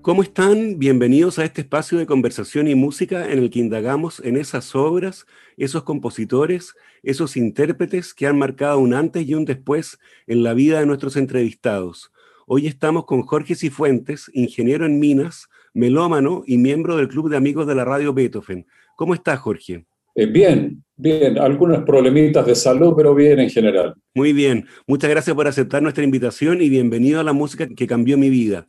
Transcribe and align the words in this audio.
¿Cómo 0.00 0.22
están? 0.22 0.78
Bienvenidos 0.78 1.38
a 1.38 1.44
este 1.44 1.62
espacio 1.62 1.98
de 1.98 2.06
conversación 2.06 2.68
y 2.68 2.74
música 2.74 3.30
en 3.30 3.40
el 3.40 3.50
que 3.50 3.58
indagamos 3.58 4.20
en 4.20 4.36
esas 4.36 4.74
obras, 4.76 5.26
esos 5.56 5.82
compositores, 5.82 6.74
esos 7.02 7.36
intérpretes 7.36 8.14
que 8.14 8.26
han 8.26 8.38
marcado 8.38 8.78
un 8.78 8.94
antes 8.94 9.28
y 9.28 9.34
un 9.34 9.44
después 9.44 9.98
en 10.28 10.44
la 10.44 10.54
vida 10.54 10.78
de 10.78 10.86
nuestros 10.86 11.16
entrevistados. 11.16 12.12
Hoy 12.46 12.68
estamos 12.68 13.06
con 13.06 13.22
Jorge 13.22 13.56
Cifuentes, 13.56 14.30
ingeniero 14.32 14.86
en 14.86 15.00
minas, 15.00 15.48
melómano 15.74 16.44
y 16.46 16.58
miembro 16.58 16.96
del 16.96 17.08
Club 17.08 17.28
de 17.28 17.36
Amigos 17.36 17.66
de 17.66 17.74
la 17.74 17.84
Radio 17.84 18.14
Beethoven. 18.14 18.66
¿Cómo 18.96 19.14
estás, 19.14 19.40
Jorge? 19.40 19.84
Eh, 20.14 20.26
bien, 20.26 20.82
bien. 20.96 21.38
Algunos 21.38 21.84
problemitas 21.84 22.46
de 22.46 22.54
salud, 22.54 22.94
pero 22.96 23.14
bien 23.14 23.40
en 23.40 23.50
general. 23.50 23.94
Muy 24.14 24.32
bien. 24.32 24.66
Muchas 24.86 25.10
gracias 25.10 25.36
por 25.36 25.46
aceptar 25.46 25.82
nuestra 25.82 26.04
invitación 26.04 26.62
y 26.62 26.68
bienvenido 26.68 27.20
a 27.20 27.24
la 27.24 27.32
música 27.32 27.68
que 27.68 27.86
cambió 27.86 28.16
mi 28.16 28.30
vida. 28.30 28.66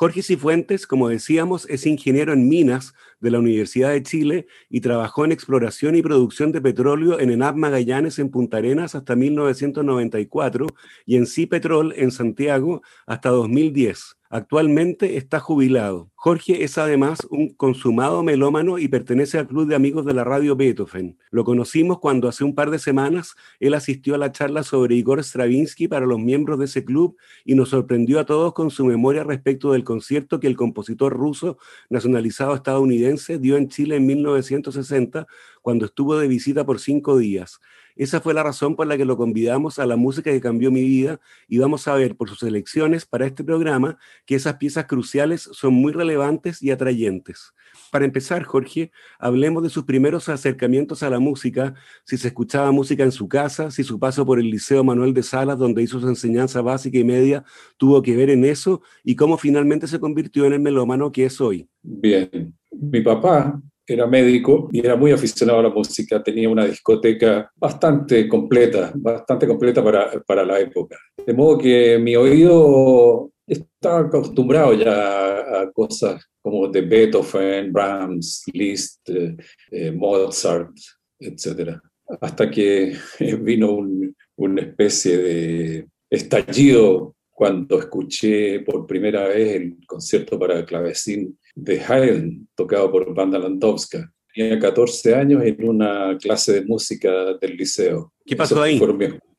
Jorge 0.00 0.22
Cifuentes, 0.22 0.86
como 0.86 1.10
decíamos, 1.10 1.68
es 1.68 1.84
ingeniero 1.84 2.32
en 2.32 2.48
minas 2.48 2.94
de 3.20 3.30
la 3.30 3.38
Universidad 3.38 3.90
de 3.90 4.02
Chile 4.02 4.46
y 4.70 4.80
trabajó 4.80 5.26
en 5.26 5.32
exploración 5.32 5.94
y 5.94 6.00
producción 6.00 6.52
de 6.52 6.62
petróleo 6.62 7.20
en 7.20 7.30
ENAP 7.30 7.56
Magallanes 7.56 8.18
en 8.18 8.30
Punta 8.30 8.56
Arenas 8.56 8.94
hasta 8.94 9.14
1994 9.14 10.68
y 11.04 11.16
en 11.16 11.26
Cipetrol 11.26 11.92
en 11.98 12.12
Santiago 12.12 12.80
hasta 13.04 13.28
2010. 13.28 14.16
Actualmente 14.32 15.16
está 15.16 15.40
jubilado. 15.40 16.12
Jorge 16.14 16.62
es 16.62 16.78
además 16.78 17.26
un 17.30 17.52
consumado 17.52 18.22
melómano 18.22 18.78
y 18.78 18.86
pertenece 18.86 19.38
al 19.38 19.48
Club 19.48 19.66
de 19.66 19.74
Amigos 19.74 20.06
de 20.06 20.14
la 20.14 20.22
Radio 20.22 20.54
Beethoven. 20.54 21.18
Lo 21.32 21.42
conocimos 21.42 21.98
cuando 21.98 22.28
hace 22.28 22.44
un 22.44 22.54
par 22.54 22.70
de 22.70 22.78
semanas 22.78 23.34
él 23.58 23.74
asistió 23.74 24.14
a 24.14 24.18
la 24.18 24.30
charla 24.30 24.62
sobre 24.62 24.94
Igor 24.94 25.18
Stravinsky 25.18 25.88
para 25.88 26.06
los 26.06 26.20
miembros 26.20 26.60
de 26.60 26.66
ese 26.66 26.84
club 26.84 27.16
y 27.44 27.56
nos 27.56 27.70
sorprendió 27.70 28.20
a 28.20 28.24
todos 28.24 28.54
con 28.54 28.70
su 28.70 28.84
memoria 28.84 29.24
respecto 29.24 29.72
del 29.72 29.82
concierto 29.82 30.38
que 30.38 30.46
el 30.46 30.56
compositor 30.56 31.12
ruso 31.12 31.58
nacionalizado 31.88 32.54
estadounidense 32.54 33.40
dio 33.40 33.56
en 33.56 33.68
Chile 33.68 33.96
en 33.96 34.06
1960 34.06 35.26
cuando 35.60 35.86
estuvo 35.86 36.16
de 36.16 36.28
visita 36.28 36.64
por 36.64 36.78
cinco 36.78 37.18
días. 37.18 37.60
Esa 38.00 38.22
fue 38.22 38.32
la 38.32 38.42
razón 38.42 38.76
por 38.76 38.86
la 38.86 38.96
que 38.96 39.04
lo 39.04 39.18
convidamos 39.18 39.78
a 39.78 39.84
la 39.84 39.94
música 39.94 40.30
que 40.30 40.40
cambió 40.40 40.70
mi 40.70 40.82
vida 40.82 41.20
y 41.46 41.58
vamos 41.58 41.86
a 41.86 41.92
ver 41.92 42.16
por 42.16 42.30
sus 42.30 42.42
elecciones 42.44 43.04
para 43.04 43.26
este 43.26 43.44
programa 43.44 43.98
que 44.24 44.36
esas 44.36 44.56
piezas 44.56 44.86
cruciales 44.86 45.50
son 45.52 45.74
muy 45.74 45.92
relevantes 45.92 46.62
y 46.62 46.70
atrayentes. 46.70 47.52
Para 47.92 48.06
empezar, 48.06 48.42
Jorge, 48.44 48.90
hablemos 49.18 49.62
de 49.62 49.68
sus 49.68 49.84
primeros 49.84 50.30
acercamientos 50.30 51.02
a 51.02 51.10
la 51.10 51.18
música, 51.18 51.74
si 52.06 52.16
se 52.16 52.28
escuchaba 52.28 52.72
música 52.72 53.04
en 53.04 53.12
su 53.12 53.28
casa, 53.28 53.70
si 53.70 53.84
su 53.84 53.98
paso 53.98 54.24
por 54.24 54.40
el 54.40 54.48
Liceo 54.48 54.82
Manuel 54.82 55.12
de 55.12 55.22
Salas, 55.22 55.58
donde 55.58 55.82
hizo 55.82 56.00
su 56.00 56.08
enseñanza 56.08 56.62
básica 56.62 56.96
y 56.96 57.04
media, 57.04 57.44
tuvo 57.76 58.00
que 58.00 58.16
ver 58.16 58.30
en 58.30 58.46
eso 58.46 58.80
y 59.04 59.14
cómo 59.14 59.36
finalmente 59.36 59.86
se 59.86 60.00
convirtió 60.00 60.46
en 60.46 60.54
el 60.54 60.60
melómano 60.60 61.12
que 61.12 61.26
es 61.26 61.38
hoy. 61.38 61.68
Bien, 61.82 62.54
mi 62.70 63.02
papá 63.02 63.60
era 63.92 64.06
médico 64.06 64.68
y 64.72 64.80
era 64.80 64.96
muy 64.96 65.12
aficionado 65.12 65.60
a 65.60 65.62
la 65.64 65.70
música, 65.70 66.22
tenía 66.22 66.48
una 66.48 66.64
discoteca 66.64 67.50
bastante 67.56 68.28
completa, 68.28 68.92
bastante 68.94 69.46
completa 69.46 69.82
para, 69.82 70.10
para 70.26 70.44
la 70.44 70.60
época. 70.60 70.96
De 71.26 71.32
modo 71.32 71.58
que 71.58 71.98
mi 71.98 72.14
oído 72.16 73.30
estaba 73.46 74.00
acostumbrado 74.00 74.74
ya 74.74 75.62
a 75.62 75.70
cosas 75.72 76.24
como 76.40 76.68
de 76.68 76.82
Beethoven, 76.82 77.72
Brahms, 77.72 78.44
Liszt, 78.52 79.08
eh, 79.10 79.36
eh, 79.70 79.90
Mozart, 79.90 80.72
etc. 81.18 81.78
Hasta 82.20 82.50
que 82.50 82.96
vino 83.40 83.72
un, 83.72 84.14
una 84.36 84.62
especie 84.62 85.18
de 85.18 85.86
estallido 86.08 87.14
cuando 87.40 87.78
escuché 87.78 88.60
por 88.60 88.86
primera 88.86 89.26
vez 89.28 89.56
el 89.56 89.78
concierto 89.86 90.38
para 90.38 90.62
clavecín 90.66 91.38
de 91.54 91.80
Haydn, 91.80 92.46
tocado 92.54 92.92
por 92.92 93.14
Banda 93.14 93.38
Landowska. 93.38 94.12
Tenía 94.34 94.58
14 94.58 95.14
años 95.14 95.42
en 95.46 95.66
una 95.66 96.18
clase 96.18 96.52
de 96.52 96.66
música 96.66 97.10
del 97.40 97.56
liceo. 97.56 98.12
¿Qué 98.26 98.36
pasó 98.36 98.60
ahí? 98.60 98.78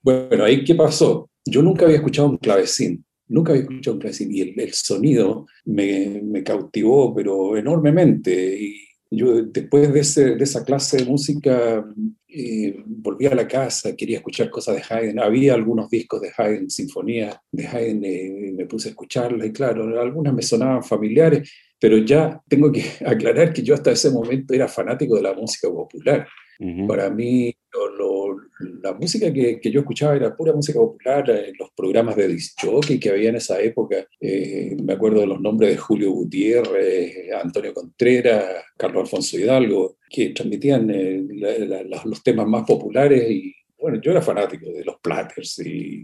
Bueno, 0.01 0.43
ahí 0.43 0.63
¿qué 0.63 0.73
pasó? 0.73 1.29
Yo 1.45 1.61
nunca 1.61 1.85
había 1.85 1.97
escuchado 1.97 2.29
un 2.29 2.37
clavecín, 2.37 3.05
nunca 3.27 3.51
había 3.51 3.65
escuchado 3.65 3.97
un 3.97 4.01
clavecín 4.01 4.33
y 4.33 4.41
el, 4.41 4.73
sonido 4.73 5.45
me, 5.65 6.21
me, 6.23 6.41
cautivó, 6.41 7.13
pero 7.13 7.55
enormemente. 7.55 8.59
Y 8.59 8.77
yo 9.11 9.43
después 9.43 9.93
de, 9.93 9.99
ese, 9.99 10.35
de 10.37 10.43
esa 10.43 10.65
clase 10.65 10.97
de 10.97 11.05
música 11.05 11.85
eh, 12.33 12.83
volví 12.85 13.25
a 13.25 13.35
la 13.35 13.47
casa, 13.47 13.95
quería 13.95 14.17
escuchar 14.17 14.49
cosas 14.49 14.75
de 14.75 14.83
Haydn. 14.89 15.19
Había 15.19 15.53
algunos 15.53 15.89
discos 15.89 16.21
de 16.21 16.31
Haydn, 16.35 16.69
sinfonías 16.69 17.37
de 17.51 17.67
Haydn, 17.67 18.05
eh, 18.05 18.53
me 18.55 18.65
puse 18.65 18.89
a 18.89 18.91
escucharlas 18.91 19.47
y 19.47 19.51
claro, 19.51 19.99
algunas 19.99 20.33
me 20.33 20.41
sonaban 20.41 20.83
familiares 20.83 21.51
pero 21.81 21.97
ya 21.97 22.39
tengo 22.47 22.71
que 22.71 22.83
aclarar 23.05 23.51
que 23.51 23.63
yo 23.63 23.73
hasta 23.73 23.91
ese 23.91 24.11
momento 24.11 24.53
era 24.53 24.67
fanático 24.67 25.15
de 25.15 25.23
la 25.23 25.33
música 25.33 25.67
popular. 25.67 26.27
Para 26.87 27.09
mí, 27.09 27.51
la 28.81 28.93
música 28.93 29.31
que, 29.31 29.59
que, 29.59 29.71
yo 29.71 29.81
escuchaba 29.81 30.15
era 30.15 30.35
pura 30.35 30.53
música 30.53 30.79
popular, 30.79 31.29
en 31.29 31.53
los 31.57 31.69
programas 31.75 32.15
de 32.15 32.27
disc 32.27 32.59
jockey 32.61 32.99
que 32.99 33.09
había 33.09 33.29
en 33.29 33.35
esa 33.35 33.59
época. 33.61 34.05
Eh, 34.19 34.75
me 34.81 34.93
acuerdo 34.93 35.21
de 35.21 35.27
los 35.27 35.41
nombres 35.41 35.71
de 35.71 35.77
Julio 35.77 36.11
Gutiérrez, 36.11 37.31
Antonio 37.41 37.73
Contreras, 37.73 38.63
Carlos 38.77 39.03
Alfonso 39.03 39.37
Hidalgo, 39.37 39.97
que 40.09 40.29
transmitían 40.29 40.89
eh, 40.89 41.23
los 42.05 42.23
temas 42.23 42.47
más 42.47 42.63
populares. 42.65 43.29
Y 43.29 43.53
bueno, 43.79 43.99
yo 44.01 44.11
era 44.11 44.21
fanático 44.21 44.71
de 44.71 44.83
los 44.83 44.97
Platters 45.01 45.59
y, 45.59 46.01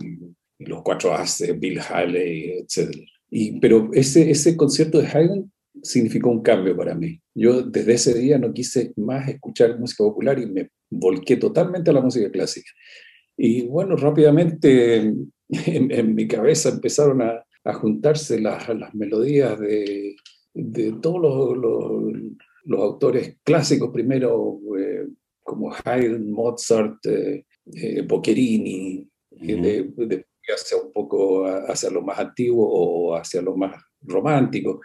y 0.59 0.65
los 0.65 0.81
Cuatro 0.81 1.13
Haces, 1.13 1.59
Bill 1.59 1.79
Haley, 1.79 2.59
etc. 2.59 2.95
Y, 3.29 3.59
pero 3.59 3.89
ese, 3.93 4.29
ese 4.29 4.55
concierto 4.55 4.99
de 4.99 5.07
Haydn 5.07 5.51
significó 5.83 6.29
un 6.29 6.41
cambio 6.41 6.75
para 6.75 6.95
mí. 6.95 7.21
Yo 7.33 7.61
desde 7.61 7.93
ese 7.93 8.13
día 8.13 8.37
no 8.37 8.53
quise 8.53 8.93
más 8.95 9.27
escuchar 9.29 9.79
música 9.79 10.03
popular 10.03 10.39
y 10.39 10.47
me 10.47 10.69
volqué 10.89 11.37
totalmente 11.37 11.89
a 11.89 11.93
la 11.93 12.01
música 12.01 12.31
clásica. 12.31 12.71
Y 13.37 13.67
bueno, 13.67 13.95
rápidamente 13.95 15.13
en, 15.49 16.15
mi 16.15 16.27
cabeza 16.27 16.69
empezaron 16.69 17.21
a, 17.21 17.45
a 17.63 17.73
juntarse 17.73 18.39
las, 18.39 18.67
las, 18.69 18.93
melodías 18.95 19.59
de, 19.59 20.15
de 20.53 20.93
todos 21.01 21.57
los, 21.57 22.13
los, 22.65 22.81
autores 22.81 23.37
clásicos, 23.43 23.91
primero 23.91 24.59
eh, 24.79 25.07
como 25.43 25.71
Haydn, 25.85 26.31
Mozart, 26.31 27.05
eh, 27.05 27.45
eh 27.73 28.01
Boccherini, 28.01 29.07
de, 29.31 29.91
de, 29.95 30.25
hacia 30.53 30.77
un 30.77 30.91
poco 30.91 31.45
hacia 31.45 31.89
lo 31.89 32.01
más 32.01 32.19
antiguo 32.19 32.67
o 32.67 33.15
hacia 33.15 33.41
lo 33.41 33.55
más 33.55 33.81
romántico 34.01 34.81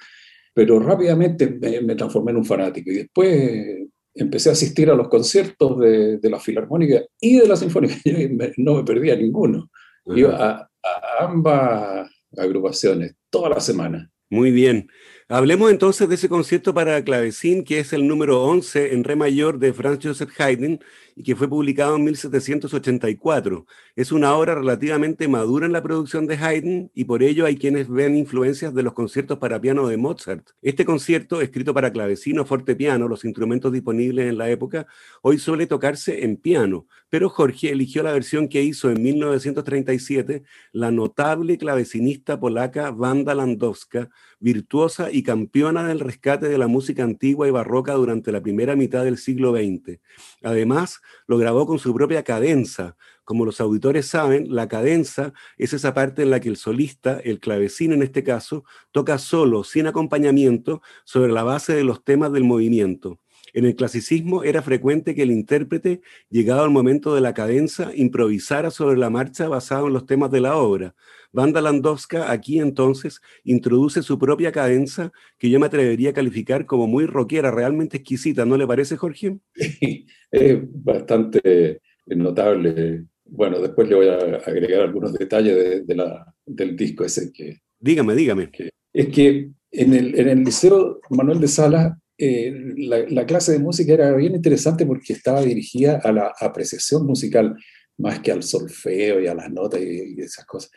pero 0.55 0.79
rápidamente 0.81 1.49
me, 1.49 1.95
transformé 1.95 2.33
en 2.33 2.39
un 2.39 2.45
fanático 2.45 2.91
y 2.91 2.97
después 2.97 3.89
empecé 4.15 4.51
a 4.51 4.53
asistir 4.53 4.91
a 4.91 4.95
los 4.95 5.09
conciertos 5.09 5.79
de, 5.81 6.19
de 6.19 6.31
la 6.31 6.39
Filarmónica 6.39 7.03
y 7.21 7.39
de 7.39 7.49
la 7.49 7.57
Sinfónica, 7.57 7.95
y 8.05 8.29
no 8.59 8.75
me 8.77 8.85
perdía 8.85 9.17
ninguno. 9.17 9.71
Iba 10.07 10.37
a, 10.37 10.71
a 10.83 11.25
ambas 11.25 12.11
agrupaciones 12.37 13.15
toda 13.31 13.49
la 13.49 13.61
semana. 13.61 14.11
Muy 14.31 14.51
bien. 14.51 14.89
Hablemos 15.34 15.70
entonces 15.70 16.10
de 16.10 16.16
ese 16.16 16.28
concierto 16.28 16.75
para 16.75 17.03
clavecín, 17.03 17.65
que 17.65 17.78
es 17.78 17.94
el 17.94 18.06
número 18.06 18.44
11 18.44 18.93
en 18.93 19.03
re 19.03 19.16
mayor 19.16 19.59
de 19.59 19.72
Franz 19.72 20.00
Joseph 20.03 20.38
Haydn 20.38 20.78
y 21.16 21.22
que 21.22 21.34
fue 21.34 21.48
publicado 21.48 21.97
en 21.97 22.04
1784. 22.04 23.66
Es 23.97 24.12
una 24.12 24.34
obra 24.34 24.54
relativamente 24.54 25.28
madura 25.28 25.65
en 25.65 25.72
la 25.72 25.83
producción 25.83 26.27
de 26.27 26.36
Haydn 26.36 26.91
y 26.95 27.04
por 27.04 27.22
ello 27.22 27.47
hay 27.47 27.57
quienes 27.57 27.89
ven 27.89 28.15
influencias 28.15 28.74
de 28.74 28.83
los 28.83 28.92
conciertos 28.92 29.39
para 29.39 29.59
piano 29.59 29.89
de 29.89 29.97
Mozart. 29.97 30.51
Este 30.60 30.84
concierto, 30.84 31.41
escrito 31.41 31.72
para 31.72 31.92
clavecino, 31.92 32.45
fortepiano, 32.45 33.09
los 33.09 33.24
instrumentos 33.24 33.72
disponibles 33.72 34.28
en 34.28 34.36
la 34.36 34.51
época, 34.51 34.86
hoy 35.22 35.39
suele 35.39 35.66
tocarse 35.66 36.24
en 36.24 36.36
piano, 36.36 36.86
pero 37.09 37.30
Jorge 37.30 37.71
eligió 37.71 38.03
la 38.03 38.12
versión 38.12 38.48
que 38.48 38.62
hizo 38.62 38.91
en 38.91 39.03
1937 39.03 40.42
la 40.72 40.91
notable 40.91 41.57
clavecinista 41.57 42.39
polaca 42.39 42.91
Wanda 42.91 43.34
Landowska, 43.34 44.10
virtuosa 44.42 45.10
y 45.10 45.22
campeona 45.22 45.86
del 45.86 46.00
rescate 46.00 46.48
de 46.48 46.59
la 46.59 46.66
música 46.66 47.04
antigua 47.04 47.48
y 47.48 47.50
barroca 47.50 47.94
durante 47.94 48.33
la 48.33 48.42
primera 48.42 48.77
mitad 48.77 49.04
del 49.04 49.16
siglo 49.16 49.53
XX. 49.53 50.00
Además, 50.42 51.00
lo 51.27 51.39
grabó 51.39 51.66
con 51.66 51.78
su 51.78 51.94
propia 51.94 52.24
cadenza. 52.24 52.97
Como 53.24 53.47
los 53.47 53.60
auditores 53.60 54.06
saben, 54.06 54.54
la 54.54 54.68
cadenza 54.68 55.33
es 55.56 55.72
esa 55.72 55.94
parte 55.94 56.22
en 56.22 56.30
la 56.30 56.41
que 56.41 56.48
el 56.48 56.56
solista, 56.56 57.21
el 57.21 57.39
clavecino 57.39 57.94
en 57.94 58.03
este 58.03 58.24
caso, 58.24 58.65
toca 58.91 59.16
solo, 59.18 59.62
sin 59.62 59.86
acompañamiento, 59.86 60.83
sobre 61.04 61.33
la 61.33 61.45
base 61.45 61.74
de 61.74 61.84
los 61.84 62.04
temas 62.04 62.33
del 62.33 62.45
movimiento. 62.45 63.22
En 63.54 63.66
el 63.66 63.77
clasicismo 63.77 64.45
era 64.45 64.63
frecuente 64.63 65.15
que 65.15 65.22
el 65.22 65.31
intérprete, 65.31 66.01
llegado 66.31 66.63
al 66.63 66.71
momento 66.71 67.15
de 67.15 67.21
la 67.21 67.34
cadenza, 67.34 67.91
improvisara 67.95 68.71
sobre 68.71 68.99
la 68.99 69.10
marcha 69.10 69.49
basado 69.49 69.89
en 69.89 69.93
los 69.93 70.07
temas 70.07 70.31
de 70.31 70.41
la 70.41 70.57
obra. 70.57 70.95
Banda 71.33 71.60
Landowska 71.60 72.31
aquí 72.31 72.60
entonces 72.60 73.21
introduce 73.45 74.03
su 74.03 74.19
propia 74.19 74.53
cadenza 74.53 75.13
que 75.39 75.51
yo 75.51 75.60
me 75.60 75.66
atrevería 75.66 76.10
a 76.10 76.15
calificar 76.15 76.66
como 76.66 76.87
muy 76.87 77.07
rockera, 77.07 77.51
realmente 77.51 77.99
exquisita, 77.99 78.45
¿no 78.45 78.57
le 78.57 78.66
parece, 78.66 78.97
Jorge? 78.97 79.39
es 80.31 80.59
bastante 80.84 81.81
notable. 82.07 83.05
Bueno, 83.25 83.60
después 83.60 83.89
le 83.89 83.95
voy 83.95 84.09
a 84.09 84.16
agregar 84.16 84.83
algunos 84.83 85.13
detalles 85.13 85.87
de, 85.87 85.95
la, 85.95 86.34
del 86.47 86.77
disco 86.77 87.05
ese 87.05 87.33
que... 87.33 87.60
Dígame, 87.81 88.15
dígame. 88.15 88.51
es 88.93 89.09
que 89.09 89.51
en 89.71 89.95
el, 89.95 90.19
en 90.19 90.28
el 90.28 90.45
Liceo 90.45 91.01
Manuel 91.10 91.41
de 91.41 91.48
Sala 91.48 91.98
eh, 92.18 92.53
la, 92.76 93.26
clase 93.26 93.53
de 93.53 93.59
música 93.59 93.92
era 93.92 94.14
bien 94.14 94.34
interesante 94.34 94.86
porque 94.86 95.12
estaba 95.12 95.42
dirigida 95.42 96.00
a 96.03 96.12
la 96.12 96.32
apreciación 96.38 97.06
musical 97.06 97.56
más 97.98 98.20
que 98.20 98.32
al 98.32 98.42
solfeo 98.42 99.20
y 99.20 99.26
a 99.26 99.34
las 99.34 99.50
notas 99.50 99.80
y, 99.80 100.20
esas 100.20 100.44
cosas. 100.44 100.70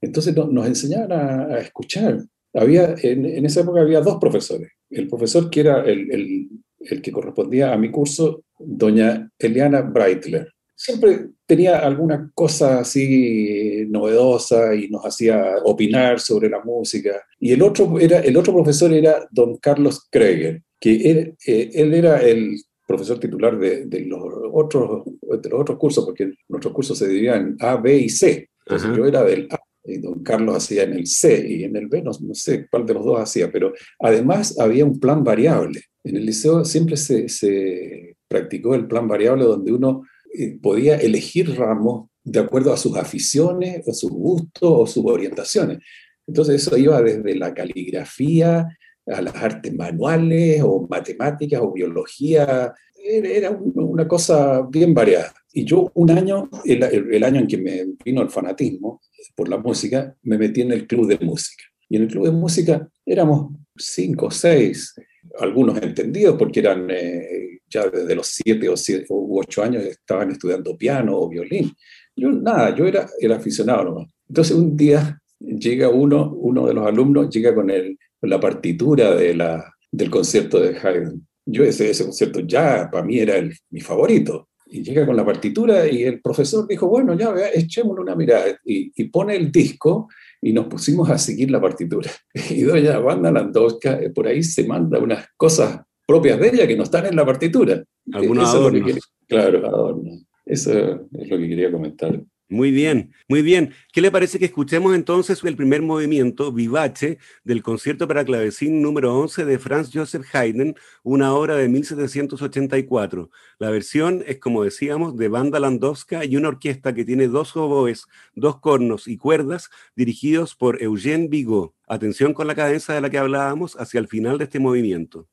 Entonces 0.00 0.34
nos 0.34 0.66
enseñaban 0.66 1.12
a, 1.12 1.58
escuchar. 1.58 2.24
Había, 2.54 2.94
en, 3.02 3.44
esa 3.44 3.60
época 3.60 3.80
había 3.80 4.00
dos 4.00 4.18
profesores. 4.20 4.70
El 4.90 5.08
profesor 5.08 5.50
que 5.50 5.60
era 5.60 5.82
el, 5.84 6.10
el, 6.10 6.48
el 6.80 7.02
que 7.02 7.12
correspondía 7.12 7.72
a 7.72 7.78
mi 7.78 7.90
curso, 7.90 8.44
doña 8.58 9.30
Eliana 9.38 9.82
Breitler. 9.82 10.52
Siempre 10.74 11.30
tenía 11.44 11.78
alguna 11.78 12.30
cosa 12.34 12.80
así 12.80 13.86
novedosa 13.88 14.74
y 14.74 14.88
nos 14.88 15.04
hacía 15.04 15.56
opinar 15.64 16.20
sobre 16.20 16.48
la 16.48 16.60
música. 16.62 17.20
Y 17.40 17.52
el 17.52 17.62
otro, 17.62 17.98
era, 17.98 18.20
el 18.20 18.36
otro 18.36 18.52
profesor 18.52 18.92
era 18.92 19.26
don 19.30 19.56
Carlos 19.56 20.06
Kreger, 20.10 20.62
que 20.80 21.10
él, 21.10 21.34
eh, 21.46 21.70
él 21.74 21.94
era 21.94 22.20
el 22.20 22.60
profesor 22.86 23.18
titular 23.18 23.58
de, 23.58 23.86
de, 23.86 24.00
los 24.06 24.22
otros, 24.52 25.04
de 25.20 25.50
los 25.50 25.60
otros 25.60 25.78
cursos, 25.78 26.04
porque 26.04 26.32
nuestros 26.48 26.72
cursos 26.72 26.98
se 26.98 27.06
dividían 27.06 27.56
en 27.60 27.66
A, 27.66 27.76
B 27.76 27.98
y 27.98 28.08
C. 28.08 28.48
Entonces 28.64 28.96
yo 28.96 29.06
era 29.06 29.22
del 29.24 29.48
A, 29.50 29.58
y 29.84 29.98
don 29.98 30.22
Carlos 30.22 30.56
hacía 30.56 30.84
en 30.84 30.94
el 30.94 31.06
C 31.06 31.46
y 31.48 31.64
en 31.64 31.76
el 31.76 31.86
B, 31.86 32.02
no, 32.02 32.10
no, 32.20 32.34
sé 32.34 32.66
cuál 32.70 32.86
de 32.86 32.94
los 32.94 33.04
dos 33.04 33.20
hacía, 33.20 33.50
pero 33.50 33.72
además 33.98 34.58
había 34.58 34.84
un 34.84 35.00
plan 35.00 35.24
variable. 35.24 35.82
En 36.04 36.16
el 36.16 36.26
liceo 36.26 36.64
siempre 36.64 36.96
se, 36.96 37.28
se 37.28 38.16
practicó 38.28 38.74
el 38.74 38.86
plan 38.86 39.08
variable 39.08 39.44
donde 39.44 39.72
uno 39.72 40.02
eh, 40.34 40.58
podía 40.60 40.96
elegir 40.96 41.56
ramos 41.56 42.10
de 42.22 42.40
acuerdo 42.40 42.72
a 42.72 42.76
sus 42.76 42.96
aficiones, 42.96 43.86
a 43.88 43.92
sus 43.92 44.10
gustos 44.10 44.70
o 44.70 44.86
sus 44.86 45.04
orientaciones. 45.06 45.78
Entonces 46.26 46.66
eso 46.66 46.76
iba 46.76 47.00
desde 47.00 47.34
la 47.34 47.54
caligrafía 47.54 48.66
a 49.12 49.22
las 49.22 49.34
artes 49.34 49.74
manuales 49.74 50.62
o 50.62 50.86
matemáticas 50.88 51.60
o 51.60 51.72
biología. 51.72 52.74
Era 52.96 53.50
una 53.50 54.06
cosa 54.06 54.62
bien 54.68 54.92
variada. 54.92 55.32
Y 55.52 55.64
yo 55.64 55.90
un 55.94 56.10
año, 56.10 56.48
el, 56.64 56.82
el, 56.82 57.24
año 57.24 57.40
en 57.40 57.46
que 57.46 57.56
me 57.56 57.86
vino 58.04 58.22
el 58.22 58.30
fanatismo 58.30 59.00
por 59.34 59.48
la 59.48 59.58
música, 59.58 60.14
me 60.22 60.36
metí 60.36 60.60
en 60.60 60.72
el 60.72 60.86
club 60.86 61.06
de 61.06 61.18
música. 61.24 61.64
Y 61.88 61.96
en 61.96 62.02
el 62.02 62.08
club 62.08 62.26
de 62.26 62.32
música 62.32 62.88
éramos 63.06 63.52
cinco, 63.76 64.26
o 64.26 64.30
seis, 64.30 64.94
algunos 65.38 65.80
entendidos 65.80 66.36
porque 66.38 66.60
eran 66.60 66.88
eh, 66.90 67.60
ya 67.68 67.88
desde 67.88 68.14
los 68.14 68.26
siete 68.26 68.68
o 68.68 68.76
siete, 68.76 69.06
u 69.08 69.38
ocho 69.40 69.62
años 69.62 69.84
estaban 69.84 70.30
estudiando 70.30 70.76
piano 70.76 71.16
o 71.16 71.28
violín. 71.28 71.72
Yo 72.14 72.30
nada, 72.30 72.74
yo 72.74 72.86
era 72.86 73.08
el 73.20 73.32
aficionado 73.32 73.84
nomás. 73.84 74.08
Entonces 74.28 74.56
un 74.56 74.76
día 74.76 75.20
llega 75.38 75.88
uno, 75.88 76.32
uno 76.34 76.66
de 76.66 76.74
los 76.74 76.86
alumnos, 76.86 77.30
llega 77.30 77.54
con 77.54 77.70
el, 77.70 77.98
la 78.22 78.40
partitura 78.40 79.14
de 79.14 79.34
la, 79.34 79.72
del 79.90 80.10
concierto 80.10 80.60
de 80.60 80.76
Haydn. 80.78 81.26
Yo 81.46 81.64
ese, 81.64 81.90
ese 81.90 82.04
concierto 82.04 82.40
ya 82.40 82.88
para 82.90 83.04
mí 83.04 83.18
era 83.18 83.36
el, 83.36 83.54
mi 83.70 83.80
favorito. 83.80 84.48
Y 84.66 84.82
llega 84.82 85.06
con 85.06 85.16
la 85.16 85.24
partitura 85.24 85.88
y 85.88 86.02
el 86.02 86.20
profesor 86.20 86.66
dijo, 86.68 86.88
bueno, 86.88 87.16
ya, 87.16 87.32
echémosle 87.54 88.02
una 88.02 88.14
mirada. 88.14 88.44
Y, 88.64 88.92
y 88.94 89.04
pone 89.04 89.34
el 89.34 89.50
disco 89.50 90.08
y 90.42 90.52
nos 90.52 90.66
pusimos 90.66 91.08
a 91.10 91.18
seguir 91.18 91.50
la 91.50 91.60
partitura. 91.60 92.10
Y 92.50 92.62
doña 92.62 93.00
Wanda 93.00 93.30
Landowska 93.30 94.00
eh, 94.00 94.10
por 94.10 94.26
ahí 94.26 94.42
se 94.42 94.64
manda 94.64 94.98
unas 94.98 95.26
cosas 95.36 95.80
propias 96.06 96.38
de 96.40 96.48
ella 96.48 96.66
que 96.66 96.76
no 96.76 96.84
están 96.84 97.06
en 97.06 97.16
la 97.16 97.24
partitura. 97.24 97.82
Algunos 98.12 98.48
adornos. 98.48 98.98
claro, 99.26 99.66
adornos. 99.66 100.24
Eso 100.44 100.72
es 101.12 101.28
lo 101.28 101.36
que 101.36 101.48
quería 101.48 101.70
comentar. 101.70 102.22
Muy 102.50 102.70
bien, 102.70 103.12
muy 103.28 103.42
bien. 103.42 103.74
¿Qué 103.92 104.00
le 104.00 104.10
parece 104.10 104.38
que 104.38 104.46
escuchemos 104.46 104.94
entonces 104.94 105.44
el 105.44 105.54
primer 105.54 105.82
movimiento, 105.82 106.50
Vivace, 106.50 107.18
del 107.44 107.62
concierto 107.62 108.08
para 108.08 108.24
clavecín 108.24 108.80
número 108.80 109.14
11 109.18 109.44
de 109.44 109.58
Franz 109.58 109.90
Joseph 109.92 110.24
Haydn, 110.32 110.74
una 111.02 111.34
obra 111.34 111.56
de 111.56 111.68
1784? 111.68 113.30
La 113.58 113.68
versión 113.68 114.24
es, 114.26 114.38
como 114.38 114.64
decíamos, 114.64 115.18
de 115.18 115.28
banda 115.28 115.60
landowska 115.60 116.24
y 116.24 116.36
una 116.36 116.48
orquesta 116.48 116.94
que 116.94 117.04
tiene 117.04 117.28
dos 117.28 117.54
oboes, 117.54 118.06
dos 118.34 118.60
cornos 118.60 119.08
y 119.08 119.18
cuerdas 119.18 119.68
dirigidos 119.94 120.54
por 120.54 120.80
Eugène 120.80 121.28
Bigot. 121.28 121.74
Atención 121.86 122.32
con 122.32 122.46
la 122.46 122.54
cadencia 122.54 122.94
de 122.94 123.02
la 123.02 123.10
que 123.10 123.18
hablábamos 123.18 123.78
hacia 123.78 124.00
el 124.00 124.08
final 124.08 124.38
de 124.38 124.44
este 124.44 124.58
movimiento. 124.58 125.28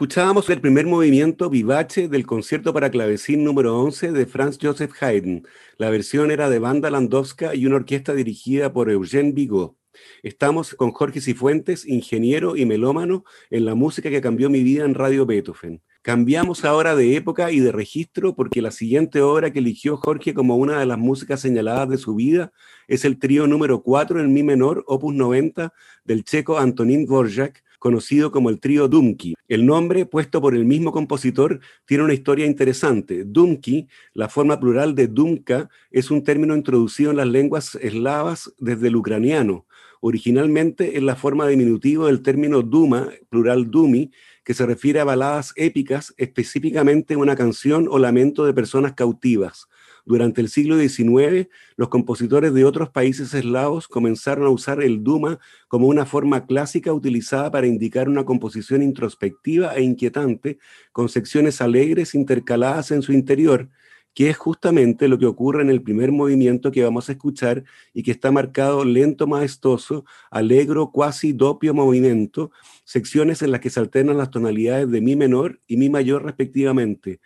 Escuchábamos 0.00 0.48
el 0.48 0.62
primer 0.62 0.86
movimiento 0.86 1.50
vivace 1.50 2.08
del 2.08 2.24
concierto 2.24 2.72
para 2.72 2.90
clavecín 2.90 3.44
número 3.44 3.78
11 3.80 4.12
de 4.12 4.24
Franz 4.24 4.56
Joseph 4.58 4.92
Haydn. 4.98 5.46
La 5.76 5.90
versión 5.90 6.30
era 6.30 6.48
de 6.48 6.58
banda 6.58 6.88
Landowska 6.88 7.54
y 7.54 7.66
una 7.66 7.76
orquesta 7.76 8.14
dirigida 8.14 8.72
por 8.72 8.88
Eugène 8.88 9.34
Bigot. 9.34 9.76
Estamos 10.22 10.74
con 10.74 10.92
Jorge 10.92 11.20
Cifuentes, 11.20 11.86
ingeniero 11.86 12.56
y 12.56 12.64
melómano 12.64 13.24
en 13.50 13.66
la 13.66 13.74
música 13.74 14.08
que 14.08 14.22
cambió 14.22 14.48
mi 14.48 14.62
vida 14.62 14.86
en 14.86 14.94
Radio 14.94 15.26
Beethoven. 15.26 15.82
Cambiamos 16.00 16.64
ahora 16.64 16.96
de 16.96 17.14
época 17.16 17.52
y 17.52 17.60
de 17.60 17.70
registro 17.70 18.34
porque 18.34 18.62
la 18.62 18.70
siguiente 18.70 19.20
obra 19.20 19.52
que 19.52 19.58
eligió 19.58 19.98
Jorge 19.98 20.32
como 20.32 20.56
una 20.56 20.80
de 20.80 20.86
las 20.86 20.96
músicas 20.96 21.42
señaladas 21.42 21.90
de 21.90 21.98
su 21.98 22.14
vida 22.14 22.52
es 22.88 23.04
el 23.04 23.18
trío 23.18 23.46
número 23.46 23.82
4 23.82 24.18
en 24.18 24.32
mi 24.32 24.42
menor, 24.42 24.82
opus 24.86 25.12
90, 25.12 25.74
del 26.04 26.24
checo 26.24 26.58
Antonín 26.58 27.04
Dvorak, 27.04 27.62
conocido 27.80 28.30
como 28.30 28.50
el 28.50 28.60
trío 28.60 28.86
Dumki. 28.86 29.34
El 29.48 29.66
nombre, 29.66 30.06
puesto 30.06 30.40
por 30.40 30.54
el 30.54 30.64
mismo 30.64 30.92
compositor, 30.92 31.58
tiene 31.86 32.04
una 32.04 32.14
historia 32.14 32.46
interesante. 32.46 33.24
Dumki, 33.24 33.88
la 34.14 34.28
forma 34.28 34.60
plural 34.60 34.94
de 34.94 35.08
Dumka, 35.08 35.68
es 35.90 36.12
un 36.12 36.22
término 36.22 36.54
introducido 36.54 37.10
en 37.10 37.16
las 37.16 37.26
lenguas 37.26 37.74
eslavas 37.74 38.52
desde 38.58 38.86
el 38.86 38.96
ucraniano. 38.96 39.66
Originalmente 40.00 40.96
es 40.96 41.02
la 41.02 41.16
forma 41.16 41.48
diminutiva 41.48 42.06
del 42.06 42.22
término 42.22 42.62
Duma, 42.62 43.08
plural 43.28 43.70
Dumi, 43.70 44.12
que 44.44 44.54
se 44.54 44.66
refiere 44.66 45.00
a 45.00 45.04
baladas 45.04 45.52
épicas, 45.56 46.14
específicamente 46.16 47.16
una 47.16 47.36
canción 47.36 47.88
o 47.90 47.98
lamento 47.98 48.44
de 48.44 48.54
personas 48.54 48.92
cautivas. 48.92 49.68
Durante 50.10 50.40
el 50.40 50.48
siglo 50.48 50.76
XIX, 50.76 51.48
los 51.76 51.88
compositores 51.88 52.52
de 52.52 52.64
otros 52.64 52.88
países 52.90 53.32
eslavos 53.32 53.86
comenzaron 53.86 54.44
a 54.44 54.50
usar 54.50 54.82
el 54.82 55.04
Duma 55.04 55.38
como 55.68 55.86
una 55.86 56.04
forma 56.04 56.46
clásica 56.46 56.92
utilizada 56.92 57.48
para 57.52 57.68
indicar 57.68 58.08
una 58.08 58.24
composición 58.24 58.82
introspectiva 58.82 59.72
e 59.76 59.82
inquietante, 59.82 60.58
con 60.90 61.08
secciones 61.08 61.60
alegres 61.60 62.16
intercaladas 62.16 62.90
en 62.90 63.02
su 63.02 63.12
interior, 63.12 63.68
que 64.12 64.30
es 64.30 64.36
justamente 64.36 65.06
lo 65.06 65.16
que 65.16 65.26
ocurre 65.26 65.62
en 65.62 65.70
el 65.70 65.80
primer 65.80 66.10
movimiento 66.10 66.72
que 66.72 66.82
vamos 66.82 67.08
a 67.08 67.12
escuchar 67.12 67.62
y 67.94 68.02
que 68.02 68.10
está 68.10 68.32
marcado 68.32 68.84
lento, 68.84 69.28
maestoso, 69.28 70.04
alegro, 70.28 70.90
cuasi 70.90 71.32
dopio 71.32 71.72
movimiento, 71.72 72.50
secciones 72.82 73.42
en 73.42 73.52
las 73.52 73.60
que 73.60 73.70
se 73.70 73.78
alternan 73.78 74.18
las 74.18 74.32
tonalidades 74.32 74.90
de 74.90 75.00
mi 75.02 75.14
menor 75.14 75.60
y 75.68 75.76
mi 75.76 75.88
mayor 75.88 76.24
respectivamente. 76.24 77.20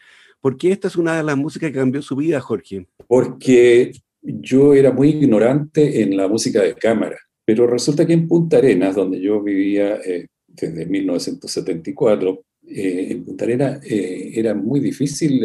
¿Por 0.45 0.59
qué 0.59 0.73
esta 0.73 0.89
es 0.89 0.97
una 0.97 1.17
de 1.17 1.23
las 1.23 1.39
músicas 1.39 1.71
que 1.71 1.79
cambió 1.79 2.03
su 2.03 2.17
vida, 2.17 2.39
Jorge? 2.39 2.87
Porque 3.07 3.93
yo 4.21 4.75
era 4.75 4.93
muy 4.93 5.09
ignorante 5.09 6.03
en 6.03 6.19
la 6.19 6.29
música 6.29 6.61
de 6.61 6.75
cámara, 6.75 7.17
pero 7.47 7.67
resulta 7.67 8.07
que 8.07 8.13
en 8.13 8.29
Punta 8.29 8.59
Arenas, 8.59 8.95
donde 8.95 9.23
yo 9.23 9.43
vivía 9.43 9.97
eh, 10.05 10.27
desde 10.47 10.85
1974, 10.85 12.45
eh, 12.69 13.07
en 13.13 13.25
Punta 13.25 13.47
Arenas 13.47 13.81
eh, 13.87 14.33
era 14.35 14.53
muy 14.53 14.81
difícil 14.81 15.43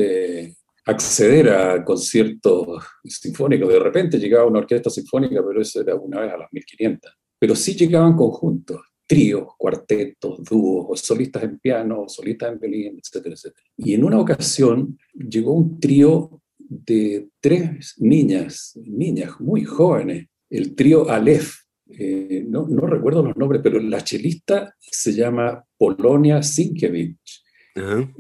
acceder 0.84 1.48
a 1.48 1.86
conciertos 1.86 2.84
sinfónicos. 3.06 3.72
De 3.72 3.80
repente 3.80 4.20
llegaba 4.20 4.48
una 4.48 4.60
orquesta 4.60 4.90
sinfónica, 4.90 5.42
pero 5.48 5.62
eso 5.62 5.80
era 5.80 5.96
una 5.96 6.20
vez 6.20 6.34
a 6.34 6.38
las 6.40 6.52
1500. 6.52 7.10
Pero 7.40 7.56
sí 7.56 7.74
llegaban 7.74 8.18
conjuntos 8.18 8.82
tríos, 9.10 9.56
cuartetos, 9.58 10.44
dúos, 10.44 11.00
solistas 11.02 11.42
en 11.42 11.58
piano, 11.58 12.06
solistas 12.08 12.54
en 12.54 12.60
violín, 12.60 13.00
etcétera, 13.04 13.34
etcétera. 13.34 13.66
Y 13.76 13.96
en 13.96 14.04
una 14.04 14.20
ocasión 14.20 15.00
llegó 15.14 15.54
un 15.54 15.80
trío 15.80 16.44
de 16.60 17.28
tres 17.42 17.96
niñas, 17.98 18.80
niñas 18.86 19.32
muy 19.40 19.64
jóvenes, 19.64 20.28
el 20.52 20.76
trío 20.76 21.10
Aleph. 21.10 21.56
Eh, 21.90 22.46
no, 22.48 22.68
no, 22.68 22.86
recuerdo 22.86 23.24
los 23.24 23.36
nombres, 23.36 23.62
pero 23.64 23.80
la 23.80 24.04
chelista 24.04 24.76
se 24.80 25.14
llama 25.14 25.66
Polonia 25.76 26.44
Sienkiewicz, 26.44 27.44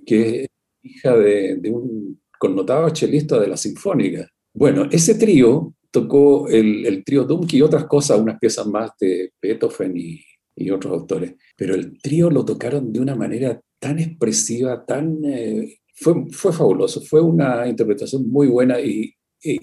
que 0.07 0.41
es 0.41 0.47
hija 0.81 1.15
de, 1.15 1.57
de, 1.57 1.69
un 1.69 2.19
connotado 2.39 2.89
chelista 2.89 3.39
de 3.39 3.47
la 3.47 3.57
Sinfónica. 3.57 4.27
Bueno, 4.55 4.87
ese 4.91 5.13
trío 5.13 5.75
tocó 5.91 6.47
el, 6.47 6.83
el 6.87 7.03
trío 7.03 7.25
Dumke 7.25 7.57
y 7.57 7.61
otras 7.61 7.85
cosas, 7.85 8.19
unas 8.19 8.39
piezas 8.39 8.65
más 8.65 8.89
de 8.99 9.33
Beethoven 9.39 9.95
y, 9.95 10.19
y 10.59 10.71
otros 10.71 10.93
autores. 10.93 11.35
Pero 11.55 11.75
el 11.75 11.99
trío 12.01 12.29
lo 12.29 12.45
tocaron 12.45 12.91
de 12.91 12.99
una 12.99 13.15
manera 13.15 13.59
tan 13.79 13.99
expresiva, 13.99 14.85
tan... 14.85 15.23
Eh, 15.25 15.79
fue, 15.95 16.13
fue 16.31 16.53
fabuloso, 16.53 17.01
fue 17.01 17.21
una 17.21 17.67
interpretación 17.67 18.29
muy 18.29 18.47
buena 18.47 18.79
y, 18.79 19.13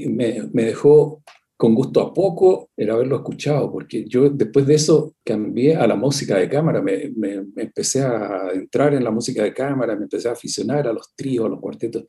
me, 0.09 0.43
me, 0.53 0.65
dejó 0.65 1.23
con 1.57 1.75
gusto 1.75 2.01
a 2.01 2.13
poco 2.13 2.71
el 2.77 2.91
haberlo 2.91 3.17
escuchado, 3.17 3.73
porque 3.73 4.05
yo 4.07 4.29
después 4.29 4.67
de 4.67 4.75
eso 4.75 5.15
cambié 5.25 5.77
a 5.77 5.87
la 5.87 5.97
música 5.97 6.37
de 6.37 6.49
cámara, 6.49 6.83
me, 6.83 7.11
me, 7.17 7.43
empecé 7.57 8.03
a 8.03 8.51
entrar 8.53 8.93
en 8.95 9.05
la 9.05 9.11
música 9.11 9.43
de 9.43 9.55
cámara, 9.55 9.97
me 9.97 10.05
empecé 10.05 10.29
a 10.29 10.33
aficionar 10.33 10.87
a 10.87 10.93
los 10.93 11.15
tríos, 11.15 11.47
a 11.47 11.49
los 11.49 11.61
cuartetos, 11.61 12.05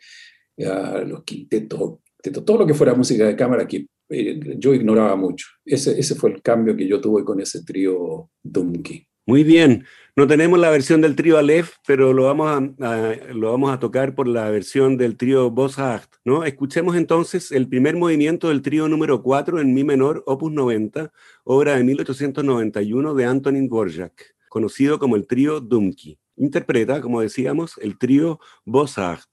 a 0.65 0.99
los 1.05 1.23
quintetos, 1.23 1.99
todo 2.45 2.57
lo 2.57 2.67
que 2.67 2.73
fuera 2.73 2.93
música 2.93 3.25
de 3.25 3.35
cámara 3.35 3.67
que 3.67 3.87
yo 4.09 4.73
ignoraba 4.73 5.15
mucho. 5.15 5.47
Ese, 5.65 5.99
ese 5.99 6.15
fue 6.15 6.31
el 6.31 6.41
cambio 6.41 6.75
que 6.75 6.87
yo 6.87 7.01
tuve 7.01 7.23
con 7.23 7.39
ese 7.41 7.63
trío 7.63 8.29
Dumki. 8.43 9.07
Muy 9.29 9.43
bien, 9.43 9.83
no 10.15 10.25
tenemos 10.25 10.57
la 10.57 10.69
versión 10.69 11.01
del 11.01 11.17
trío 11.17 11.37
Aleph, 11.37 11.73
pero 11.85 12.13
lo 12.13 12.23
vamos 12.23 12.49
a, 12.79 13.13
lo 13.33 13.51
vamos 13.51 13.73
a 13.73 13.77
tocar 13.77 14.15
por 14.15 14.25
la 14.25 14.49
versión 14.49 14.95
del 14.95 15.17
trío 15.17 15.51
Boshacht, 15.51 16.09
¿no? 16.23 16.45
Escuchemos 16.45 16.95
entonces 16.95 17.51
el 17.51 17.67
primer 17.67 17.97
movimiento 17.97 18.47
del 18.47 18.61
trío 18.61 18.87
número 18.87 19.21
4 19.21 19.59
en 19.59 19.73
mi 19.73 19.83
menor, 19.83 20.23
opus 20.25 20.53
90, 20.53 21.11
obra 21.43 21.75
de 21.75 21.83
1891 21.83 23.13
de 23.15 23.25
Antonin 23.25 23.67
Dvorak, 23.67 24.33
conocido 24.47 24.97
como 24.97 25.17
el 25.17 25.27
trío 25.27 25.59
Dumki. 25.59 26.17
Interpreta, 26.37 27.01
como 27.01 27.19
decíamos, 27.19 27.77
el 27.79 27.97
trío 27.97 28.39
Boshacht. 28.63 29.27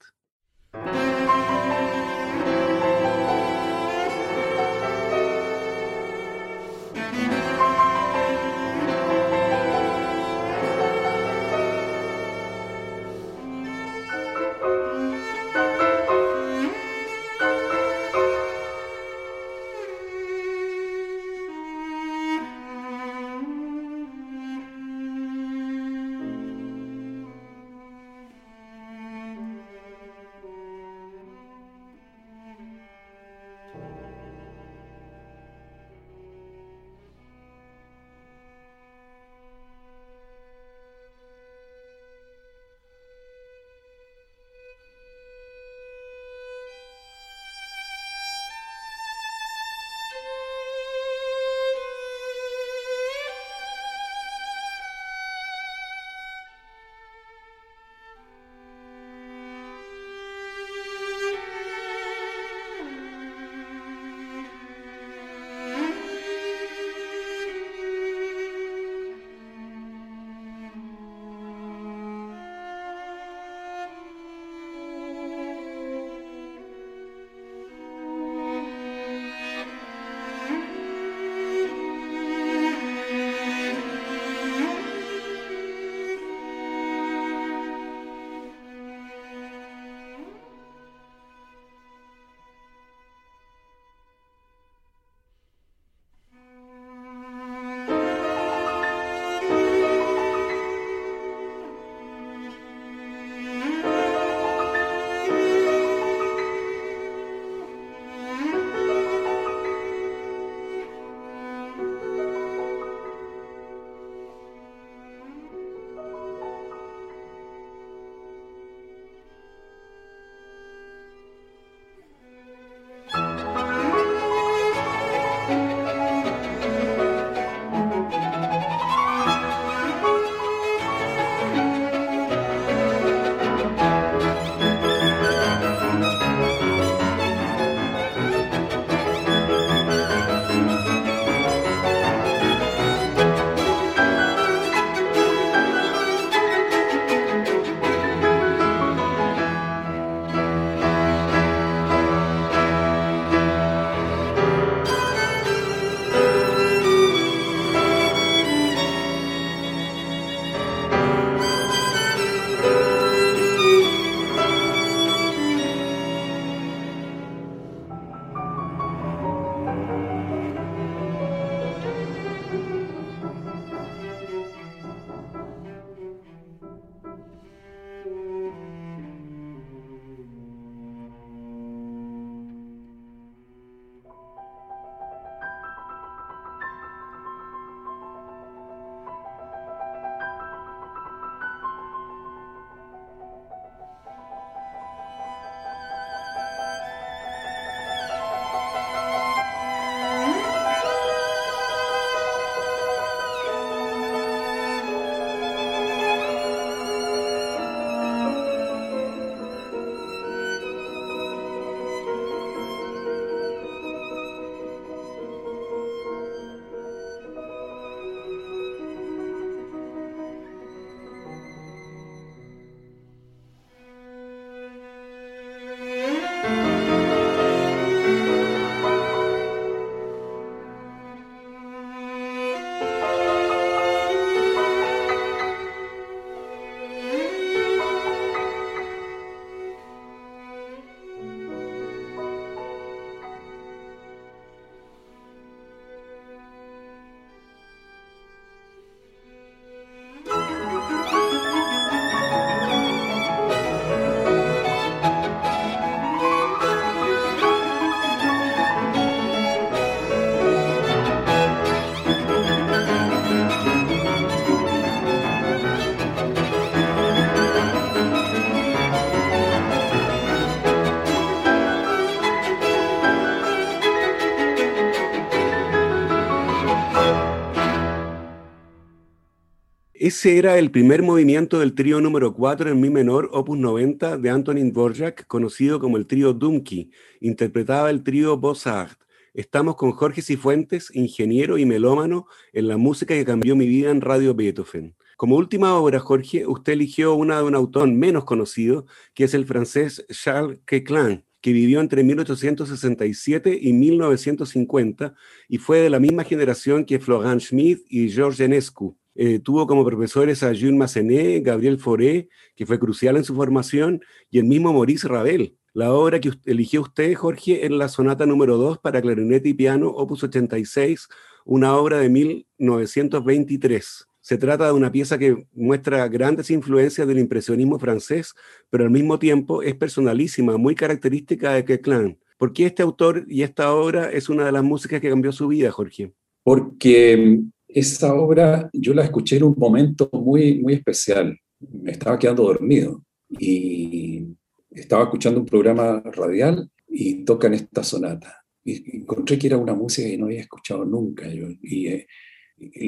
Ese 280.05 280.37
era 280.37 280.59
el 280.59 280.69
primer 280.69 281.01
movimiento 281.01 281.59
del 281.59 281.73
trío 281.73 281.99
número 281.99 282.31
4 282.35 282.69
en 282.69 282.79
mi 282.79 282.91
menor, 282.91 283.27
opus 283.33 283.57
90, 283.57 284.19
de 284.19 284.29
Antonin 284.29 284.71
Dvorak, 284.71 285.25
conocido 285.25 285.79
como 285.79 285.97
el 285.97 286.05
trío 286.05 286.31
Dumki. 286.31 286.91
Interpretaba 287.21 287.89
el 287.89 288.03
trío 288.03 288.37
Bossart. 288.37 288.99
Estamos 289.33 289.75
con 289.75 289.93
Jorge 289.93 290.21
Cifuentes, 290.21 290.91
ingeniero 290.93 291.57
y 291.57 291.65
melómano 291.65 292.27
en 292.53 292.67
la 292.67 292.77
música 292.77 293.15
que 293.15 293.25
cambió 293.25 293.55
mi 293.55 293.65
vida 293.65 293.89
en 293.89 293.99
Radio 293.99 294.35
Beethoven. 294.35 294.95
Como 295.17 295.37
última 295.37 295.73
obra, 295.73 295.99
Jorge, 295.99 296.45
usted 296.45 296.73
eligió 296.73 297.15
una 297.15 297.37
de 297.37 297.43
un 297.45 297.55
autor 297.55 297.87
menos 297.89 298.25
conocido, 298.25 298.85
que 299.15 299.23
es 299.23 299.33
el 299.33 299.47
francés 299.47 300.05
Charles 300.11 300.59
Queclin, 300.67 301.23
que 301.41 301.51
vivió 301.51 301.79
entre 301.79 302.03
1867 302.03 303.57
y 303.59 303.73
1950 303.73 305.15
y 305.49 305.57
fue 305.57 305.79
de 305.79 305.89
la 305.89 305.99
misma 305.99 306.23
generación 306.25 306.85
que 306.85 306.99
Florent 306.99 307.41
Schmidt 307.41 307.87
y 307.89 308.11
Georges 308.11 308.41
Enescu. 308.41 308.95
Eh, 309.15 309.39
tuvo 309.39 309.65
como 309.65 309.85
profesores 309.85 310.43
a 310.43 310.49
Jules 310.49 310.73
Massenet, 310.73 311.43
Gabriel 311.43 311.79
Fauré, 311.79 312.27
que 312.55 312.65
fue 312.65 312.77
crucial 312.77 313.15
en 313.17 313.23
su 313.23 313.33
formación, 313.33 314.01
y 314.29 314.39
el 314.39 314.45
mismo 314.45 314.73
Maurice 314.73 315.07
Ravel. 315.07 315.55
La 315.73 315.93
obra 315.93 316.19
que 316.19 316.31
eligió 316.45 316.81
usted, 316.81 317.13
Jorge, 317.15 317.65
es 317.65 317.71
la 317.71 317.89
sonata 317.89 318.25
número 318.25 318.57
2 318.57 318.79
para 318.79 319.01
clarinete 319.01 319.49
y 319.49 319.53
piano, 319.53 319.89
opus 319.89 320.23
86, 320.23 321.07
una 321.45 321.75
obra 321.75 321.99
de 321.99 322.09
1923. 322.09 324.07
Se 324.21 324.37
trata 324.37 324.65
de 324.65 324.71
una 324.71 324.91
pieza 324.91 325.17
que 325.17 325.47
muestra 325.53 326.07
grandes 326.07 326.49
influencias 326.49 327.07
del 327.07 327.19
impresionismo 327.19 327.77
francés, 327.77 328.33
pero 328.69 328.85
al 328.85 328.89
mismo 328.89 329.19
tiempo 329.19 329.61
es 329.61 329.75
personalísima, 329.75 330.57
muy 330.57 330.75
característica 330.75 331.53
de 331.53 331.63
Queclin. 331.63 332.17
¿Por 332.37 332.51
qué 332.51 332.65
este 332.65 332.81
autor 332.81 333.25
y 333.27 333.43
esta 333.43 333.73
obra 333.73 334.11
es 334.11 334.27
una 334.27 334.45
de 334.45 334.51
las 334.51 334.63
músicas 334.63 334.99
que 334.99 335.09
cambió 335.09 335.31
su 335.31 335.47
vida, 335.47 335.71
Jorge? 335.71 336.11
Porque 336.43 337.43
esa 337.75 338.15
obra 338.15 338.69
yo 338.71 338.93
la 338.93 339.03
escuché 339.03 339.35
en 339.35 339.43
un 339.43 339.55
momento 339.57 340.09
muy, 340.13 340.61
muy 340.61 340.73
especial. 340.75 341.37
Me 341.59 341.91
estaba 341.91 342.17
quedando 342.17 342.43
dormido 342.43 343.03
y 343.27 344.27
estaba 344.71 345.03
escuchando 345.03 345.41
un 345.41 345.45
programa 345.45 346.01
radial 346.05 346.69
y 346.87 347.25
tocan 347.25 347.53
esta 347.53 347.83
sonata. 347.83 348.45
Y 348.63 348.99
encontré 348.99 349.37
que 349.37 349.47
era 349.47 349.57
una 349.57 349.73
música 349.73 350.07
que 350.07 350.17
no 350.17 350.27
había 350.27 350.39
escuchado 350.39 350.85
nunca. 350.85 351.27
Yo, 351.27 351.47
y, 351.61 351.87
eh, 351.87 352.07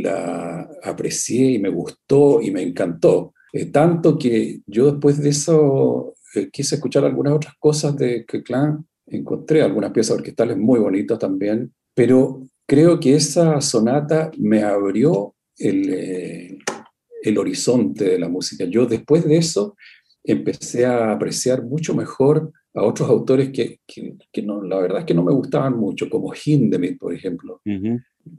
la 0.01 0.69
aprecié 0.81 1.51
y 1.51 1.59
me 1.59 1.69
gustó 1.69 2.41
y 2.41 2.51
me 2.51 2.61
encantó. 2.61 3.33
Eh, 3.51 3.65
tanto 3.65 4.17
que 4.17 4.61
yo 4.65 4.89
después 4.91 5.21
de 5.21 5.29
eso 5.29 6.13
eh, 6.33 6.49
quise 6.49 6.75
escuchar 6.75 7.03
algunas 7.03 7.33
otras 7.33 7.55
cosas 7.59 7.97
de 7.97 8.25
Clan. 8.25 8.87
Encontré 9.05 9.61
algunas 9.61 9.91
piezas 9.91 10.15
orquestales 10.15 10.57
muy 10.57 10.79
bonitas 10.79 11.19
también, 11.19 11.73
pero 11.93 12.47
creo 12.67 12.99
que 12.99 13.15
esa 13.15 13.59
sonata 13.61 14.29
me 14.37 14.61
abrió 14.61 15.33
el, 15.57 15.89
eh, 15.89 16.57
el 17.23 17.37
horizonte 17.37 18.05
de 18.05 18.19
la 18.19 18.29
música. 18.29 18.65
Yo 18.65 18.85
después 18.85 19.25
de 19.25 19.37
eso 19.37 19.75
empecé 20.23 20.85
a 20.85 21.11
apreciar 21.11 21.63
mucho 21.63 21.95
mejor 21.95 22.51
a 22.73 22.83
otros 22.83 23.09
autores 23.09 23.49
que, 23.49 23.79
que, 23.87 24.41
no, 24.43 24.61
la 24.61 24.77
verdad 24.79 24.99
es 24.99 25.05
que 25.05 25.13
no 25.13 25.23
me 25.23 25.33
gustaban 25.33 25.77
mucho, 25.77 26.09
como 26.09 26.33
Hindemith, 26.33 26.99
por 26.99 27.13
ejemplo, 27.13 27.61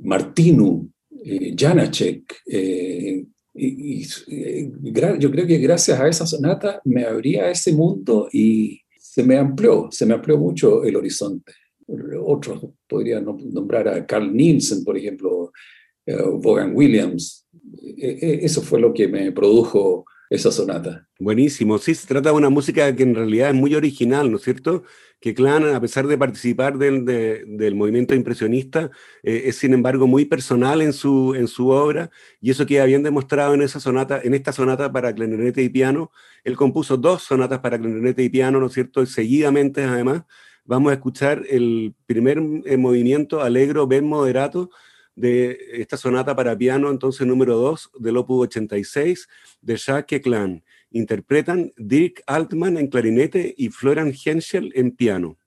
Martinu, 0.00 0.88
eh, 1.24 1.54
Janacek. 1.56 2.36
Eh, 2.46 3.24
y, 3.54 4.04
yo 5.18 5.30
creo 5.32 5.46
que 5.46 5.58
gracias 5.58 5.98
a 5.98 6.06
esa 6.06 6.26
sonata 6.26 6.80
me 6.84 7.04
abría 7.04 7.50
ese 7.50 7.72
mundo 7.72 8.28
y 8.30 8.80
se 8.96 9.24
me 9.24 9.36
amplió, 9.36 9.88
se 9.90 10.06
me 10.06 10.14
amplió 10.14 10.38
mucho 10.38 10.84
el 10.84 10.94
horizonte 10.94 11.52
otros, 12.24 12.66
podría 12.86 13.20
nombrar 13.20 13.88
a 13.88 14.06
Carl 14.06 14.34
Nielsen, 14.34 14.84
por 14.84 14.96
ejemplo, 14.96 15.52
eh, 16.06 16.16
Vaughan 16.16 16.74
Williams. 16.74 17.46
E, 17.96 18.18
e, 18.20 18.44
eso 18.44 18.62
fue 18.62 18.80
lo 18.80 18.92
que 18.92 19.08
me 19.08 19.32
produjo 19.32 20.04
esa 20.30 20.52
sonata. 20.52 21.08
Buenísimo, 21.18 21.78
sí, 21.78 21.94
se 21.94 22.06
trata 22.06 22.30
de 22.30 22.36
una 22.36 22.50
música 22.50 22.94
que 22.94 23.02
en 23.02 23.14
realidad 23.14 23.48
es 23.48 23.54
muy 23.54 23.74
original, 23.74 24.30
¿no 24.30 24.36
es 24.36 24.42
cierto? 24.42 24.84
Que 25.20 25.34
Clan, 25.34 25.64
a 25.64 25.80
pesar 25.80 26.06
de 26.06 26.18
participar 26.18 26.76
del, 26.78 27.04
del 27.04 27.74
movimiento 27.74 28.14
impresionista, 28.14 28.90
eh, 29.22 29.44
es 29.46 29.56
sin 29.56 29.72
embargo 29.72 30.06
muy 30.06 30.26
personal 30.26 30.82
en 30.82 30.92
su, 30.92 31.34
en 31.34 31.48
su 31.48 31.70
obra, 31.70 32.10
y 32.40 32.50
eso 32.50 32.66
queda 32.66 32.84
bien 32.84 33.02
demostrado 33.02 33.54
en, 33.54 33.62
esa 33.62 33.80
sonata, 33.80 34.20
en 34.22 34.34
esta 34.34 34.52
sonata 34.52 34.92
para 34.92 35.14
clarinete 35.14 35.62
y 35.62 35.70
piano. 35.70 36.12
Él 36.44 36.56
compuso 36.56 36.96
dos 36.96 37.22
sonatas 37.22 37.60
para 37.60 37.78
clarinete 37.78 38.22
y 38.22 38.28
piano, 38.28 38.60
¿no 38.60 38.66
es 38.66 38.74
cierto? 38.74 39.04
Seguidamente, 39.06 39.82
además, 39.82 40.24
vamos 40.68 40.90
a 40.90 40.94
escuchar 40.94 41.44
el 41.48 41.94
primer 42.04 42.38
eh, 42.66 42.76
movimiento 42.76 43.40
alegro 43.40 43.86
ben 43.86 44.06
moderato 44.06 44.70
de 45.16 45.58
esta 45.72 45.96
sonata 45.96 46.36
para 46.36 46.56
piano, 46.56 46.90
entonces 46.90 47.26
número 47.26 47.56
2 47.56 47.92
del 47.98 48.18
Opus 48.18 48.42
86 48.48 49.28
de 49.62 49.76
Jacques 49.76 50.22
Clan. 50.22 50.62
Interpretan 50.90 51.72
Dirk 51.76 52.22
Altman 52.26 52.76
en 52.76 52.88
clarinete 52.88 53.54
y 53.56 53.70
Florian 53.70 54.12
Henschel 54.12 54.70
en 54.74 54.92
piano. 54.92 55.38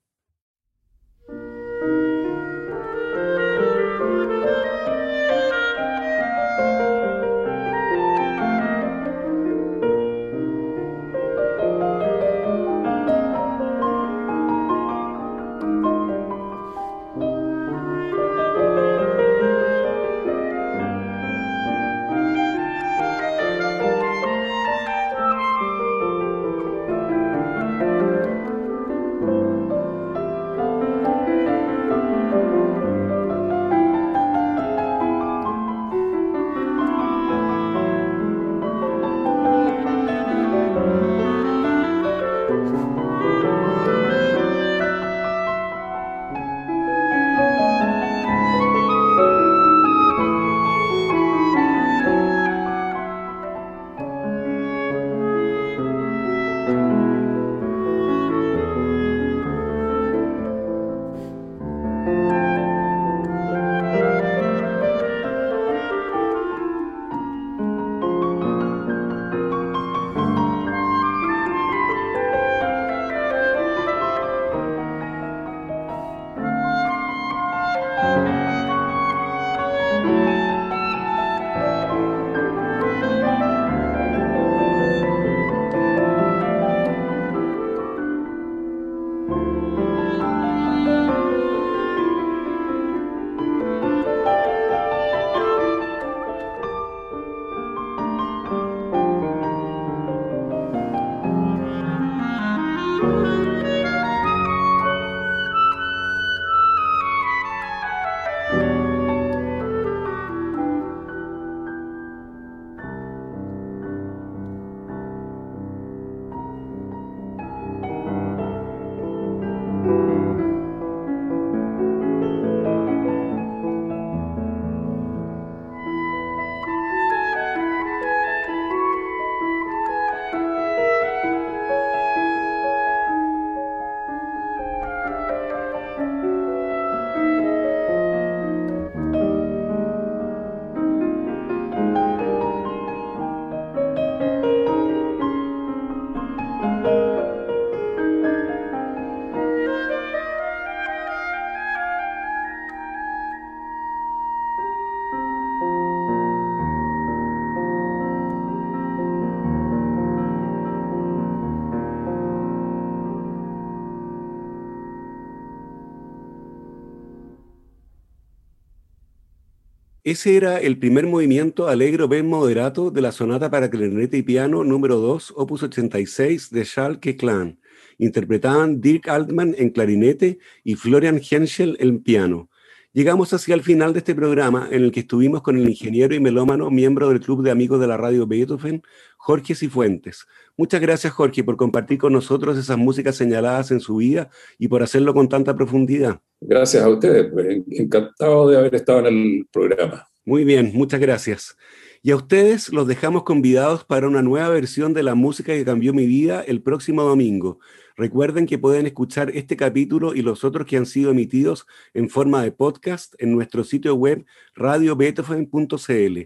Ese 170.11 170.35
era 170.35 170.59
el 170.59 170.77
primer 170.77 171.07
movimiento 171.07 171.69
Allegro 171.69 172.09
ben 172.09 172.27
moderato 172.27 172.91
de 172.91 172.99
la 172.99 173.13
sonata 173.13 173.49
para 173.49 173.69
clarinete 173.69 174.17
y 174.17 174.23
piano 174.23 174.65
número 174.65 174.97
2, 174.97 175.35
opus 175.37 175.63
86 175.63 176.49
de 176.49 176.65
Charles 176.65 176.97
Keklan. 176.97 177.61
Interpretaban 177.97 178.81
Dirk 178.81 179.07
Altman 179.07 179.55
en 179.57 179.69
clarinete 179.69 180.39
y 180.65 180.75
Florian 180.75 181.21
Henschel 181.23 181.77
en 181.79 182.03
piano. 182.03 182.49
Llegamos 182.93 183.31
hacia 183.31 183.55
el 183.55 183.63
final 183.63 183.93
de 183.93 183.99
este 183.99 184.13
programa 184.13 184.67
en 184.69 184.83
el 184.83 184.91
que 184.91 184.99
estuvimos 184.99 185.41
con 185.41 185.57
el 185.57 185.69
ingeniero 185.69 186.13
y 186.13 186.19
melómano, 186.19 186.69
miembro 186.69 187.07
del 187.07 187.21
Club 187.21 187.41
de 187.41 187.49
Amigos 187.49 187.79
de 187.79 187.87
la 187.87 187.95
Radio 187.95 188.27
Beethoven, 188.27 188.83
Jorge 189.15 189.55
Cifuentes. 189.55 190.25
Muchas 190.57 190.81
gracias, 190.81 191.13
Jorge, 191.13 191.41
por 191.41 191.55
compartir 191.55 191.97
con 191.97 192.11
nosotros 192.11 192.57
esas 192.57 192.77
músicas 192.77 193.15
señaladas 193.15 193.71
en 193.71 193.79
su 193.79 193.95
vida 193.95 194.29
y 194.59 194.67
por 194.67 194.83
hacerlo 194.83 195.13
con 195.13 195.29
tanta 195.29 195.55
profundidad. 195.55 196.19
Gracias 196.41 196.83
a 196.83 196.89
ustedes, 196.89 197.31
pues, 197.31 197.61
encantado 197.69 198.49
de 198.49 198.57
haber 198.57 198.75
estado 198.75 198.99
en 198.99 199.05
el 199.05 199.47
programa. 199.53 200.09
Muy 200.25 200.43
bien, 200.43 200.71
muchas 200.73 200.99
gracias. 200.99 201.55
Y 202.03 202.09
a 202.09 202.15
ustedes 202.15 202.73
los 202.73 202.87
dejamos 202.87 203.21
convidados 203.23 203.85
para 203.85 204.07
una 204.07 204.23
nueva 204.23 204.49
versión 204.49 204.95
de 204.95 205.03
la 205.03 205.13
música 205.13 205.53
que 205.53 205.63
cambió 205.63 205.93
mi 205.93 206.07
vida 206.07 206.41
el 206.41 206.63
próximo 206.63 207.03
domingo. 207.03 207.59
Recuerden 207.95 208.47
que 208.47 208.57
pueden 208.57 208.87
escuchar 208.87 209.29
este 209.35 209.55
capítulo 209.55 210.15
y 210.15 210.23
los 210.23 210.43
otros 210.43 210.65
que 210.65 210.77
han 210.77 210.87
sido 210.87 211.11
emitidos 211.11 211.67
en 211.93 212.09
forma 212.09 212.41
de 212.41 212.51
podcast 212.51 213.13
en 213.19 213.31
nuestro 213.31 213.63
sitio 213.63 213.93
web 213.93 214.25
radiobeethoven.cl. 214.55 216.19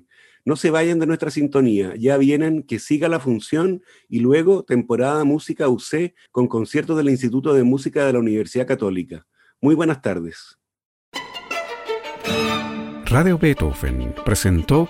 No 0.46 0.56
se 0.56 0.70
vayan 0.70 1.00
de 1.00 1.08
nuestra 1.08 1.30
sintonía, 1.30 1.94
ya 1.98 2.16
vienen 2.16 2.64
que 2.64 2.80
siga 2.80 3.10
la 3.10 3.20
función 3.20 3.84
y 4.08 4.20
luego 4.20 4.64
temporada 4.64 5.26
Música 5.26 5.68
UC 5.68 6.14
con 6.32 6.48
conciertos 6.48 6.96
del 6.96 7.10
Instituto 7.10 7.54
de 7.54 7.64
Música 7.64 8.06
de 8.06 8.14
la 8.14 8.20
Universidad 8.20 8.66
Católica. 8.66 9.28
Muy 9.60 9.76
buenas 9.76 10.02
tardes. 10.02 10.58
Radio 13.08 13.38
Beethoven 13.38 14.14
presentó 14.24 14.90